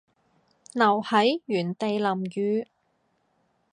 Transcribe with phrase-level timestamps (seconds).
[0.73, 2.67] 留喺原地淋雨